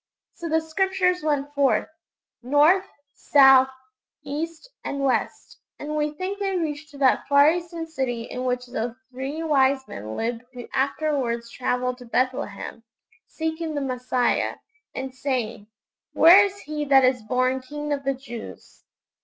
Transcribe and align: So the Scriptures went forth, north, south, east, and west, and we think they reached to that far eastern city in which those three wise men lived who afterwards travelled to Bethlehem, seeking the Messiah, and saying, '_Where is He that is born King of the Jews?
So 0.33 0.49
the 0.49 0.61
Scriptures 0.61 1.21
went 1.21 1.53
forth, 1.53 1.87
north, 2.41 2.87
south, 3.13 3.69
east, 4.23 4.67
and 4.83 5.01
west, 5.03 5.59
and 5.77 5.95
we 5.95 6.09
think 6.11 6.39
they 6.39 6.57
reached 6.57 6.89
to 6.89 6.97
that 6.97 7.27
far 7.27 7.51
eastern 7.51 7.85
city 7.85 8.23
in 8.23 8.43
which 8.45 8.65
those 8.65 8.95
three 9.11 9.43
wise 9.43 9.87
men 9.87 10.15
lived 10.15 10.41
who 10.53 10.67
afterwards 10.73 11.51
travelled 11.51 11.99
to 11.99 12.05
Bethlehem, 12.05 12.81
seeking 13.27 13.75
the 13.75 13.79
Messiah, 13.81 14.55
and 14.95 15.13
saying, 15.13 15.67
'_Where 16.15 16.45
is 16.47 16.57
He 16.61 16.83
that 16.85 17.05
is 17.05 17.21
born 17.21 17.61
King 17.61 17.93
of 17.93 18.03
the 18.03 18.15
Jews? 18.15 18.83